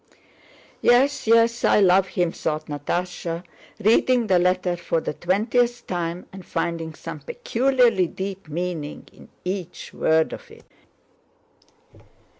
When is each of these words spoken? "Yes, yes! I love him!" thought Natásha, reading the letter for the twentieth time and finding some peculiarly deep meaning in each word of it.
"Yes, 0.81 1.27
yes! 1.27 1.63
I 1.63 1.79
love 1.79 2.07
him!" 2.07 2.31
thought 2.31 2.65
Natásha, 2.65 3.43
reading 3.79 4.25
the 4.25 4.39
letter 4.39 4.75
for 4.75 4.99
the 4.99 5.13
twentieth 5.13 5.85
time 5.85 6.25
and 6.33 6.43
finding 6.43 6.95
some 6.95 7.19
peculiarly 7.19 8.07
deep 8.07 8.47
meaning 8.49 9.07
in 9.13 9.29
each 9.45 9.93
word 9.93 10.33
of 10.33 10.49
it. 10.49 10.65